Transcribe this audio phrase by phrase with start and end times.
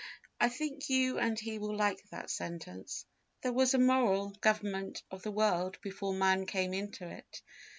[0.39, 3.05] I think you and he will like that sentence:
[3.43, 7.43] 'There was a moral government of the world before man came into it.